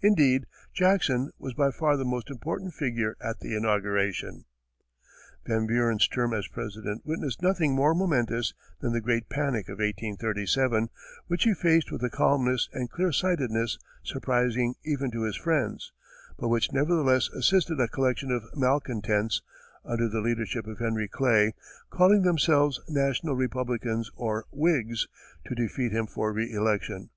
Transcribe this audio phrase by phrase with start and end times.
[0.00, 4.44] Indeed, Jackson, was by far the most important figure at the inauguration.
[5.46, 10.88] Van Buren's term as President witnessed nothing more momentous than the great panic of 1837,
[11.28, 15.92] which he faced with a calmness and clear sightedness surprising even to his friends,
[16.36, 19.42] but which nevertheless assisted a collection of malcontents,
[19.84, 21.54] under the leadership of Henry Clay,
[21.88, 25.06] calling themselves National Republicans or Whigs,
[25.46, 27.10] to defeat him for re election.